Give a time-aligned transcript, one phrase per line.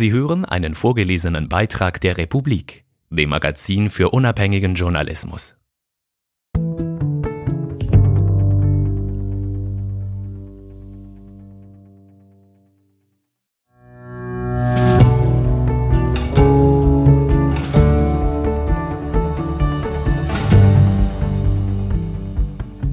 [0.00, 5.58] Sie hören einen vorgelesenen Beitrag der Republik, dem Magazin für unabhängigen Journalismus.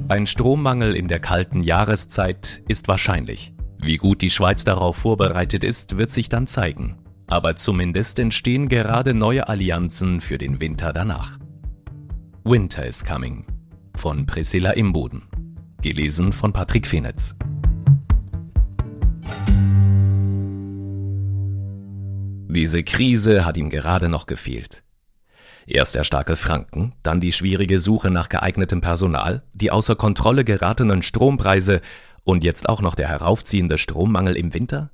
[0.10, 3.54] Ein Strommangel in der kalten Jahreszeit ist wahrscheinlich.
[3.88, 6.97] Wie gut die Schweiz darauf vorbereitet ist, wird sich dann zeigen.
[7.25, 11.37] Aber zumindest entstehen gerade neue Allianzen für den Winter danach.
[12.43, 13.45] Winter is Coming
[13.95, 15.21] von Priscilla Imboden.
[15.81, 17.33] Gelesen von Patrick Fenetz.
[22.50, 24.83] Diese Krise hat ihm gerade noch gefehlt.
[25.65, 31.04] Erst der starke Franken, dann die schwierige Suche nach geeignetem Personal, die außer Kontrolle geratenen
[31.04, 31.79] Strompreise
[32.27, 34.91] und jetzt auch noch der heraufziehende Strommangel im Winter?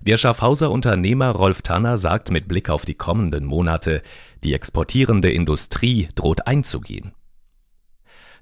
[0.00, 4.02] Der Schaffhauser Unternehmer Rolf Tanner sagt mit Blick auf die kommenden Monate,
[4.42, 7.12] die exportierende Industrie droht einzugehen.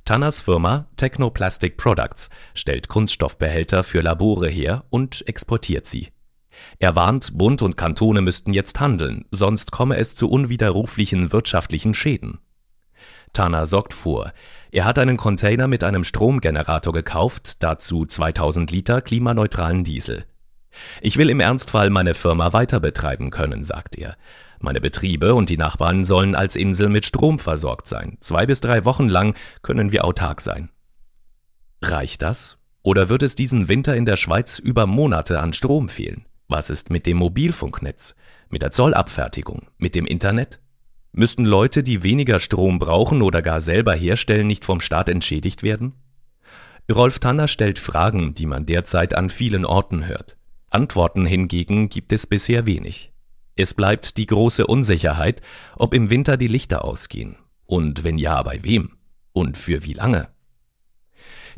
[0.06, 6.08] Tanners Firma Technoplastic Products stellt Kunststoffbehälter für Labore her und exportiert sie.
[6.78, 12.38] Er warnt, Bund und Kantone müssten jetzt handeln, sonst komme es zu unwiderruflichen wirtschaftlichen Schäden.
[13.36, 14.32] Tanner sorgt vor.
[14.72, 20.24] Er hat einen Container mit einem Stromgenerator gekauft, dazu 2000 Liter klimaneutralen Diesel.
[21.02, 24.16] Ich will im Ernstfall meine Firma weiter betreiben können, sagt er.
[24.58, 28.16] Meine Betriebe und die Nachbarn sollen als Insel mit Strom versorgt sein.
[28.20, 30.70] Zwei bis drei Wochen lang können wir autark sein.
[31.82, 32.56] Reicht das?
[32.82, 36.24] Oder wird es diesen Winter in der Schweiz über Monate an Strom fehlen?
[36.48, 38.16] Was ist mit dem Mobilfunknetz,
[38.48, 40.60] mit der Zollabfertigung, mit dem Internet?
[41.18, 45.94] Müssten Leute, die weniger Strom brauchen oder gar selber herstellen, nicht vom Staat entschädigt werden?
[46.92, 50.36] Rolf Tanner stellt Fragen, die man derzeit an vielen Orten hört.
[50.68, 53.12] Antworten hingegen gibt es bisher wenig.
[53.54, 55.40] Es bleibt die große Unsicherheit,
[55.76, 57.36] ob im Winter die Lichter ausgehen.
[57.64, 58.98] Und wenn ja, bei wem?
[59.32, 60.28] Und für wie lange?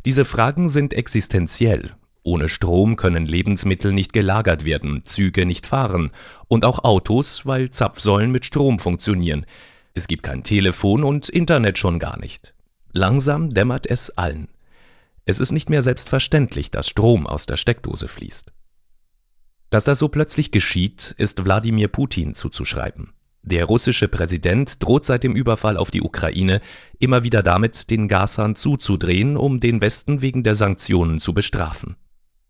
[0.05, 6.11] Diese Fragen sind existenziell ohne Strom können Lebensmittel nicht gelagert werden, Züge nicht fahren
[6.47, 9.45] und auch Autos, weil Zapfsäulen mit Strom funktionieren.
[9.93, 12.53] Es gibt kein Telefon und Internet schon gar nicht.
[12.91, 14.49] Langsam dämmert es allen.
[15.25, 18.51] Es ist nicht mehr selbstverständlich, dass Strom aus der Steckdose fließt.
[19.69, 23.13] Dass das so plötzlich geschieht, ist Wladimir Putin zuzuschreiben.
[23.43, 26.61] Der russische Präsident droht seit dem Überfall auf die Ukraine
[26.97, 31.95] immer wieder damit, den Gashahn zuzudrehen, um den Westen wegen der Sanktionen zu bestrafen.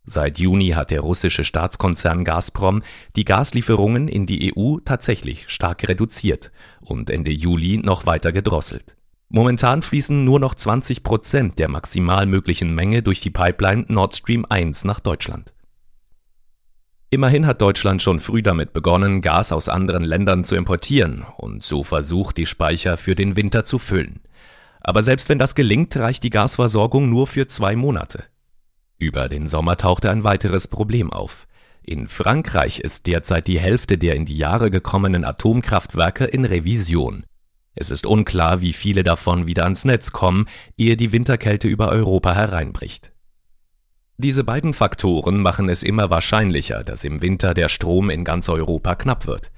[0.06, 2.82] Seit Juni hat der russische Staatskonzern Gazprom
[3.16, 6.52] die Gaslieferungen in die EU tatsächlich stark reduziert
[6.82, 8.96] und Ende Juli noch weiter gedrosselt.
[9.30, 14.46] Momentan fließen nur noch 20 Prozent der maximal möglichen Menge durch die Pipeline Nord Stream
[14.50, 15.54] 1 nach Deutschland.
[17.12, 21.84] Immerhin hat Deutschland schon früh damit begonnen, Gas aus anderen Ländern zu importieren und so
[21.84, 24.20] versucht, die Speicher für den Winter zu füllen.
[24.82, 28.26] Aber selbst wenn das gelingt, reicht die Gasversorgung nur für zwei Monate.
[29.02, 31.48] Über den Sommer tauchte ein weiteres Problem auf.
[31.82, 37.24] In Frankreich ist derzeit die Hälfte der in die Jahre gekommenen Atomkraftwerke in Revision.
[37.76, 42.36] Es ist unklar, wie viele davon wieder ans Netz kommen, ehe die Winterkälte über Europa
[42.36, 43.14] hereinbricht.
[44.18, 48.96] Diese beiden Faktoren machen es immer wahrscheinlicher, dass im Winter der Strom in ganz Europa
[48.96, 49.50] knapp wird.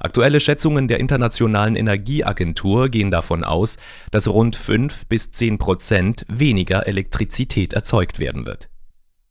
[0.00, 3.76] Aktuelle Schätzungen der Internationalen Energieagentur gehen davon aus,
[4.10, 8.70] dass rund 5 bis 10 Prozent weniger Elektrizität erzeugt werden wird.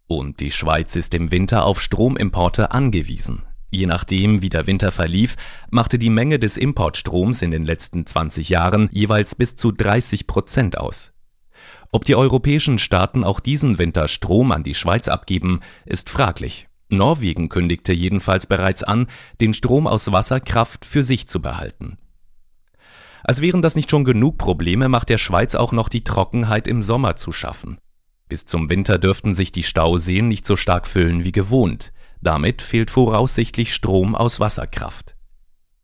[0.07, 3.43] Und die Schweiz ist im Winter auf Stromimporte angewiesen.
[3.71, 5.35] Je nachdem, wie der Winter verlief,
[5.69, 10.77] machte die Menge des Importstroms in den letzten 20 Jahren jeweils bis zu 30 Prozent
[10.77, 11.13] aus.
[11.91, 16.67] Ob die europäischen Staaten auch diesen Winter Strom an die Schweiz abgeben, ist fraglich.
[16.89, 19.07] Norwegen kündigte jedenfalls bereits an,
[19.41, 21.97] den Strom aus Wasserkraft für sich zu behalten.
[23.23, 26.83] Als wären das nicht schon genug Probleme, macht der Schweiz auch noch die Trockenheit im
[26.83, 27.79] Sommer zu schaffen.
[28.27, 31.93] Bis zum Winter dürften sich die Stauseen nicht so stark füllen wie gewohnt.
[32.21, 35.15] Damit fehlt voraussichtlich Strom aus Wasserkraft.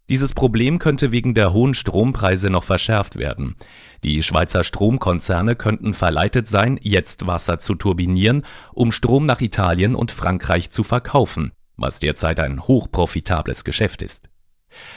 [0.09, 3.55] Dieses Problem könnte wegen der hohen Strompreise noch verschärft werden.
[4.03, 10.11] Die Schweizer Stromkonzerne könnten verleitet sein, jetzt Wasser zu turbinieren, um Strom nach Italien und
[10.11, 14.29] Frankreich zu verkaufen, was derzeit ein hochprofitables Geschäft ist.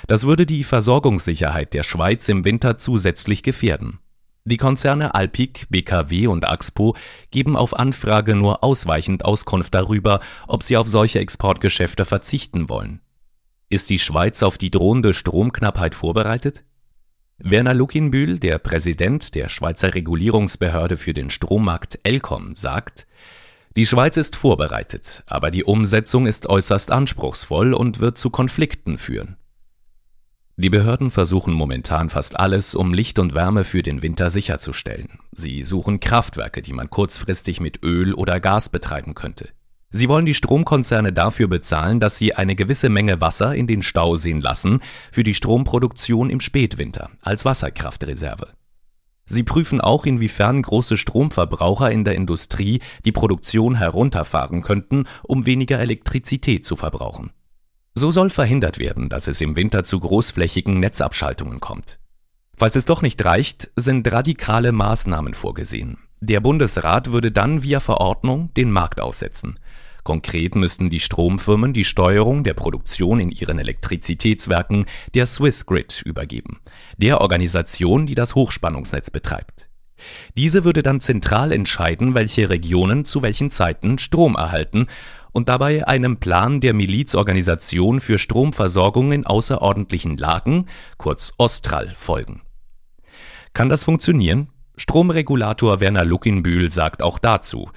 [0.07, 4.01] Das würde die Versorgungssicherheit der Schweiz im Winter zusätzlich gefährden.
[4.47, 6.95] Die Konzerne Alpic, BKW und Axpo
[7.31, 13.01] geben auf Anfrage nur ausweichend Auskunft darüber, ob sie auf solche Exportgeschäfte verzichten wollen.
[13.71, 16.63] Ist die Schweiz auf die drohende Stromknappheit vorbereitet?
[17.39, 23.07] Werner Luckinbühl, der Präsident der Schweizer Regulierungsbehörde für den Strommarkt Elcom, sagt,
[23.77, 29.39] Die Schweiz ist vorbereitet, aber die Umsetzung ist äußerst anspruchsvoll und wird zu Konflikten führen.
[30.57, 35.19] Die Behörden versuchen momentan fast alles, um Licht und Wärme für den Winter sicherzustellen.
[35.33, 39.49] Sie suchen Kraftwerke, die man kurzfristig mit Öl oder Gas betreiben könnte.
[39.91, 44.41] Sie wollen die Stromkonzerne dafür bezahlen, dass sie eine gewisse Menge Wasser in den Stauseen
[44.41, 44.81] lassen
[45.11, 48.49] für die Stromproduktion im Spätwinter als Wasserkraftreserve.
[49.27, 55.81] Sie prüfen auch, inwiefern große Stromverbraucher in der Industrie die Produktion herunterfahren könnten, um weniger
[55.81, 57.33] Elektrizität zu verbrauchen.
[57.97, 62.01] So soll verhindert werden, dass es im Winter zu großflächigen Netzabschaltungen kommt.
[62.57, 65.99] Falls es doch nicht reicht, sind radikale Maßnahmen vorgesehen.
[66.21, 69.61] Der Bundesrat würde dann via Verordnung den Markt aussetzen.
[70.03, 76.61] Konkret müssten die Stromfirmen die Steuerung der Produktion in ihren Elektrizitätswerken der Swissgrid übergeben,
[76.99, 79.69] der Organisation, die das Hochspannungsnetz betreibt.
[80.37, 84.89] Diese würde dann zentral entscheiden, welche Regionen zu welchen Zeiten Strom erhalten
[85.35, 90.67] und dabei einem Plan der Milizorganisation für Stromversorgung in außerordentlichen Lagen,
[90.97, 92.43] kurz Ostral, folgen.
[93.53, 94.49] Kann das funktionieren?
[94.77, 97.71] Stromregulator Werner Luckinbühl sagt auch dazu,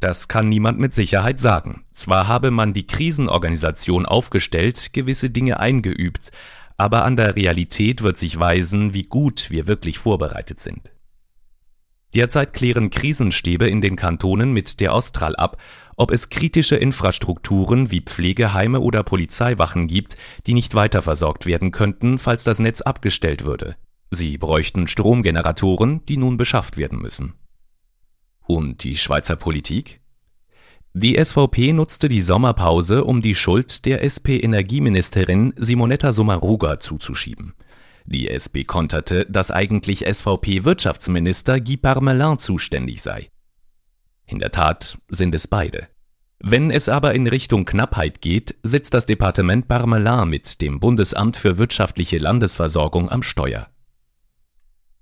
[0.00, 1.84] das kann niemand mit Sicherheit sagen.
[1.92, 6.30] Zwar habe man die Krisenorganisation aufgestellt, gewisse Dinge eingeübt,
[6.78, 10.93] aber an der Realität wird sich weisen, wie gut wir wirklich vorbereitet sind.
[12.14, 15.60] Derzeit klären Krisenstäbe in den Kantonen mit der Austral ab,
[15.96, 20.16] ob es kritische Infrastrukturen wie Pflegeheime oder Polizeiwachen gibt,
[20.46, 23.76] die nicht weiterversorgt werden könnten, falls das Netz abgestellt würde.
[24.10, 27.34] Sie bräuchten Stromgeneratoren, die nun beschafft werden müssen.
[28.46, 30.00] Und die Schweizer Politik?
[30.92, 37.54] Die SVP nutzte die Sommerpause, um die Schuld der SP-Energieministerin Simonetta Sommaruga zuzuschieben.
[38.04, 43.30] Die SP konterte, dass eigentlich SVP-Wirtschaftsminister Guy Parmelin zuständig sei.
[44.26, 45.88] In der Tat sind es beide.
[46.38, 51.56] Wenn es aber in Richtung Knappheit geht, sitzt das Departement Parmelin mit dem Bundesamt für
[51.56, 53.68] wirtschaftliche Landesversorgung am Steuer.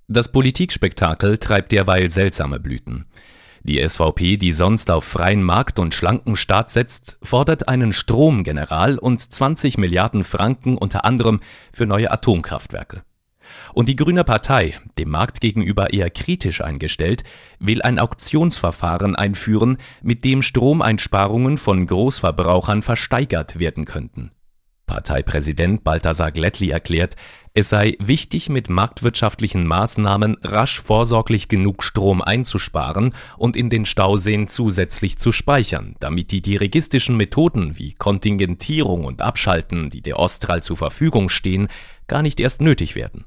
[0.06, 3.06] Das Politikspektakel treibt derweil seltsame Blüten.
[3.64, 9.20] Die SVP, die sonst auf freien Markt und schlanken Staat setzt, fordert einen Stromgeneral und
[9.20, 11.41] 20 Milliarden Franken unter anderem
[11.73, 13.03] für neue Atomkraftwerke.
[13.73, 17.23] Und die Grüne Partei, dem Markt gegenüber eher kritisch eingestellt,
[17.61, 24.32] will ein Auktionsverfahren einführen, mit dem Stromeinsparungen von Großverbrauchern versteigert werden könnten.
[24.93, 27.17] Parteipräsident Balthasar Glättli erklärt,
[27.55, 34.49] es sei wichtig, mit marktwirtschaftlichen Maßnahmen rasch vorsorglich genug Strom einzusparen und in den Stauseen
[34.49, 40.77] zusätzlich zu speichern, damit die dirigistischen Methoden wie Kontingentierung und Abschalten, die der Ostral zur
[40.77, 41.69] Verfügung stehen,
[42.06, 43.25] gar nicht erst nötig werden.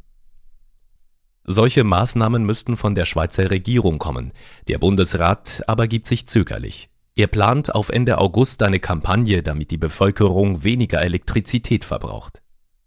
[1.45, 4.33] Solche Maßnahmen müssten von der Schweizer Regierung kommen,
[4.67, 6.89] der Bundesrat aber gibt sich zögerlich.
[7.17, 12.41] Er plant auf Ende August eine Kampagne, damit die Bevölkerung weniger Elektrizität verbraucht.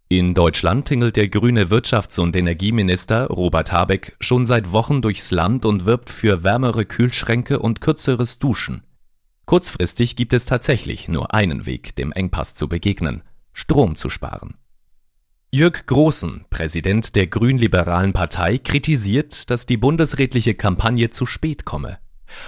[0.07, 5.65] In Deutschland tingelt der grüne Wirtschafts- und Energieminister Robert Habeck schon seit Wochen durchs Land
[5.65, 8.83] und wirbt für wärmere Kühlschränke und kürzeres Duschen.
[9.45, 13.23] Kurzfristig gibt es tatsächlich nur einen Weg, dem Engpass zu begegnen,
[13.53, 14.57] Strom zu sparen.
[15.51, 21.97] Jörg Großen, Präsident der grünliberalen Partei, kritisiert, dass die bundesrätliche Kampagne zu spät komme.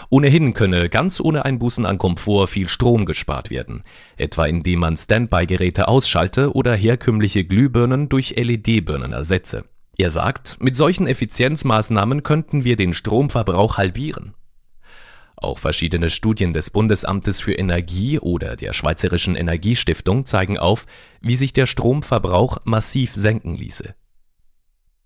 [0.10, 3.84] Ohnehin könne ganz ohne Einbußen an Komfort viel Strom gespart werden,
[4.18, 9.66] etwa indem man Standby-Geräte ausschalte oder herkömmliche Glühbirnen durch LED-Birnen ersetze.
[9.98, 14.34] Er sagt, mit solchen Effizienzmaßnahmen könnten wir den Stromverbrauch halbieren.
[15.36, 20.86] Auch verschiedene Studien des Bundesamtes für Energie oder der Schweizerischen Energiestiftung zeigen auf,
[21.20, 23.96] wie sich der Stromverbrauch massiv senken ließe.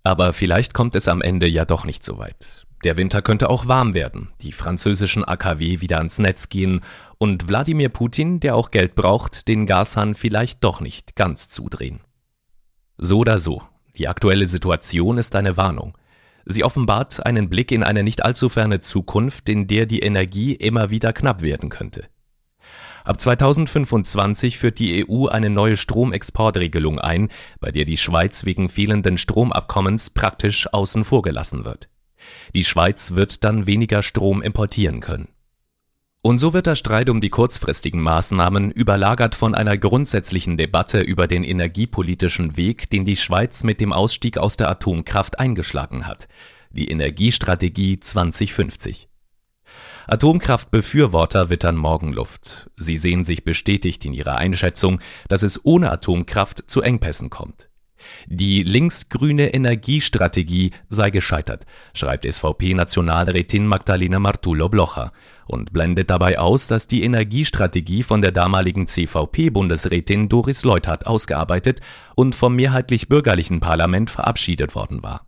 [0.04, 2.65] Aber vielleicht kommt es am Ende ja doch nicht so weit.
[2.86, 6.82] Der Winter könnte auch warm werden, die französischen AKW wieder ans Netz gehen
[7.18, 12.02] und Wladimir Putin, der auch Geld braucht, den Gashahn vielleicht doch nicht ganz zudrehen.
[13.00, 13.64] So oder so,
[13.96, 15.98] die aktuelle Situation ist eine Warnung.
[16.46, 20.92] Sie offenbart einen Blick in eine nicht allzu ferne Zukunft, in der die Energie immer
[20.92, 22.06] wieder knapp werden könnte.
[23.04, 29.18] Ab 2025 führt die EU eine neue Stromexportregelung ein, bei der die Schweiz wegen fehlenden
[29.18, 31.90] Stromabkommens praktisch außen vor gelassen wird.
[32.54, 35.30] Die Schweiz wird dann weniger Strom importieren können.
[36.26, 41.28] Und so wird der Streit um die kurzfristigen Maßnahmen überlagert von einer grundsätzlichen Debatte über
[41.28, 46.28] den energiepolitischen Weg, den die Schweiz mit dem Ausstieg aus der Atomkraft eingeschlagen hat,
[46.72, 49.08] die Energiestrategie 2050.
[50.08, 52.72] Atomkraftbefürworter wittern Morgenluft.
[52.76, 57.70] Sie sehen sich bestätigt in ihrer Einschätzung, dass es ohne Atomkraft zu Engpässen kommt.
[58.28, 65.12] Die linksgrüne Energiestrategie sei gescheitert, schreibt SVP-Nationalrätin Magdalena Martullo-Blocher
[65.48, 71.82] und blendet dabei aus, dass die Energiestrategie von der damaligen CVP-Bundesrätin Doris Leuthard ausgearbeitet
[72.16, 75.28] und vom mehrheitlich bürgerlichen Parlament verabschiedet worden war.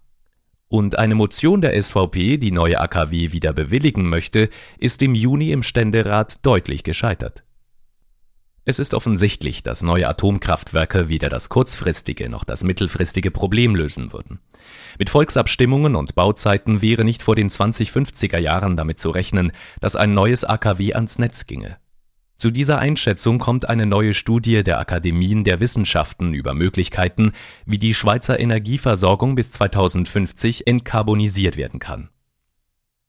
[0.69, 5.63] Und eine Motion der SVP, die neue AKW wieder bewilligen möchte, ist im Juni im
[5.63, 7.46] Ständerat deutlich gescheitert.
[8.69, 14.41] Es ist offensichtlich, dass neue Atomkraftwerke weder das kurzfristige noch das mittelfristige Problem lösen würden.
[14.99, 20.13] Mit Volksabstimmungen und Bauzeiten wäre nicht vor den 2050er Jahren damit zu rechnen, dass ein
[20.13, 21.77] neues AKW ans Netz ginge.
[22.35, 27.31] Zu dieser Einschätzung kommt eine neue Studie der Akademien der Wissenschaften über Möglichkeiten,
[27.65, 32.09] wie die Schweizer Energieversorgung bis 2050 entkarbonisiert werden kann.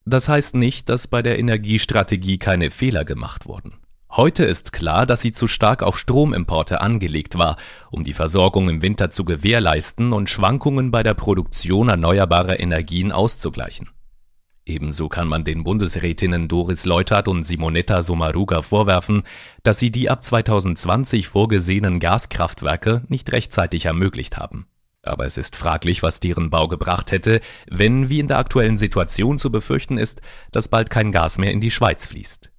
[0.04, 3.72] Das heißt nicht, dass bei der Energiestrategie keine Fehler gemacht wurden.
[4.18, 7.56] Heute ist klar, dass sie zu stark auf Stromimporte angelegt war,
[7.92, 13.90] um die Versorgung im Winter zu gewährleisten und Schwankungen bei der Produktion erneuerbarer Energien auszugleichen.
[14.66, 19.22] Ebenso kann man den Bundesrätinnen Doris Leuthard und Simonetta Sommaruga vorwerfen,
[19.62, 24.66] dass sie die ab 2020 vorgesehenen Gaskraftwerke nicht rechtzeitig ermöglicht haben.
[25.04, 29.38] Aber es ist fraglich, was deren Bau gebracht hätte, wenn, wie in der aktuellen Situation
[29.38, 30.20] zu befürchten ist,
[30.50, 32.50] dass bald kein Gas mehr in die Schweiz fließt.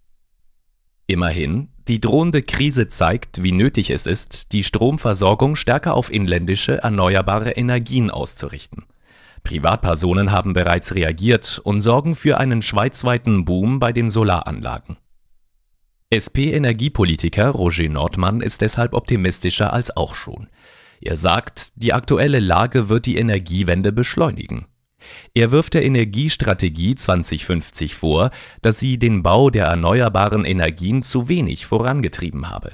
[1.09, 7.53] Immerhin, die drohende Krise zeigt, wie nötig es ist, die Stromversorgung stärker auf inländische erneuerbare
[7.53, 8.85] Energien auszurichten.
[9.41, 14.97] Privatpersonen haben bereits reagiert und sorgen für einen schweizweiten Boom bei den Solaranlagen.
[16.13, 20.47] SP-Energiepolitiker Roger Nordmann ist deshalb optimistischer als auch schon.
[21.01, 24.67] Er sagt, die aktuelle Lage wird die Energiewende beschleunigen.
[25.33, 31.65] Er wirft der Energiestrategie 2050 vor, dass sie den Bau der erneuerbaren Energien zu wenig
[31.65, 32.73] vorangetrieben habe.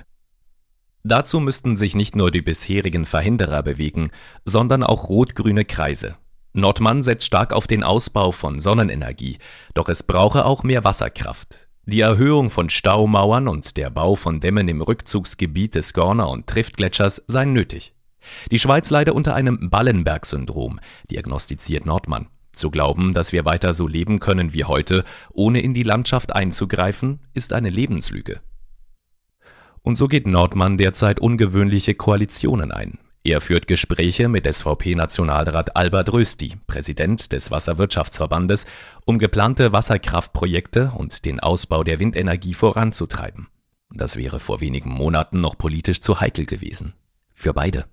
[1.03, 4.09] Dazu müssten sich nicht nur die bisherigen Verhinderer bewegen,
[4.43, 6.17] sondern auch rot-grüne Kreise.
[6.53, 9.37] Nordmann setzt stark auf den Ausbau von Sonnenenergie,
[9.73, 11.67] doch es brauche auch mehr Wasserkraft.
[11.85, 17.23] Die Erhöhung von Staumauern und der Bau von Dämmen im Rückzugsgebiet des Gorner und Triftgletschers
[17.27, 17.94] seien nötig.
[18.51, 20.79] Die Schweiz leide unter einem Ballenberg-Syndrom,
[21.09, 22.27] diagnostiziert Nordmann.
[22.53, 25.03] Zu glauben, dass wir weiter so leben können wie heute,
[25.33, 28.39] ohne in die Landschaft einzugreifen, ist eine Lebenslüge.
[29.81, 32.97] Und so geht Nordmann derzeit ungewöhnliche Koalitionen ein.
[33.23, 38.67] Er führt Gespräche mit SVP-Nationalrat Albert Rösti, Präsident des Wasserwirtschaftsverbandes,
[39.05, 43.47] um geplante Wasserkraftprojekte und den Ausbau der Windenergie voranzutreiben.
[43.91, 46.93] Das wäre vor wenigen Monaten noch politisch zu heikel gewesen.
[47.33, 47.85] Für beide.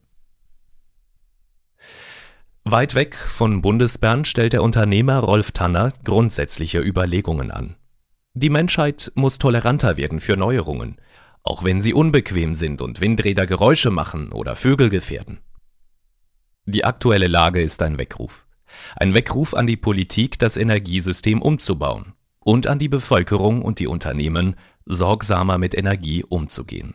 [2.64, 7.74] Weit weg von Bundesbern stellt der Unternehmer Rolf Tanner grundsätzliche Überlegungen an.
[8.34, 10.96] Die Menschheit muss toleranter werden für Neuerungen,
[11.42, 15.40] auch wenn sie unbequem sind und Windräder Geräusche machen oder Vögel gefährden.
[16.64, 18.46] Die aktuelle Lage ist ein Weckruf.
[18.94, 24.54] Ein Weckruf an die Politik, das Energiesystem umzubauen und an die Bevölkerung und die Unternehmen,
[24.86, 26.94] sorgsamer mit Energie umzugehen.